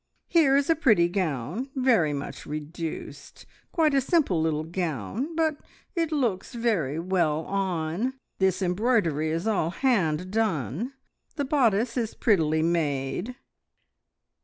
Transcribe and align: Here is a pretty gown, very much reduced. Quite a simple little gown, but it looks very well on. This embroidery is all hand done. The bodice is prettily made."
Here 0.27 0.57
is 0.57 0.67
a 0.67 0.75
pretty 0.75 1.07
gown, 1.07 1.69
very 1.75 2.11
much 2.11 2.47
reduced. 2.47 3.45
Quite 3.71 3.93
a 3.93 4.01
simple 4.01 4.41
little 4.41 4.63
gown, 4.63 5.35
but 5.35 5.57
it 5.93 6.11
looks 6.11 6.55
very 6.55 6.97
well 6.99 7.41
on. 7.41 8.15
This 8.39 8.63
embroidery 8.63 9.29
is 9.29 9.45
all 9.45 9.69
hand 9.69 10.31
done. 10.31 10.93
The 11.35 11.45
bodice 11.45 11.97
is 11.97 12.15
prettily 12.15 12.63
made." 12.63 13.35